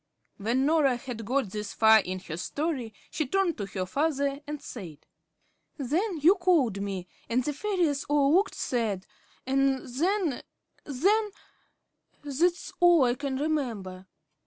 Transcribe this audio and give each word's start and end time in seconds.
When 0.37 0.65
Norah 0.65 0.95
had 0.97 1.25
got 1.25 1.51
this 1.51 1.75
far 1.75 1.99
in 1.99 2.17
her 2.21 2.35
story, 2.35 2.91
she 3.11 3.27
turned 3.27 3.55
to 3.59 3.67
her 3.67 3.85
father, 3.85 4.39
and 4.47 4.59
said: 4.59 5.05
"Then 5.77 6.17
you 6.21 6.33
called 6.33 6.81
me, 6.81 7.05
and 7.29 7.43
the 7.43 7.53
fairies 7.53 8.03
all 8.05 8.33
looked 8.33 8.55
sad, 8.55 9.05
and 9.45 9.87
then 9.87 10.41
then 10.85 11.29
that's 12.23 12.73
all 12.79 13.03
I 13.03 13.13
can 13.13 13.37
remember." 13.37 14.07